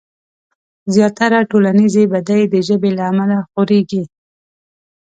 [0.93, 4.03] زياتره ټولنيزې بدۍ د ژبې له امله خورېږي.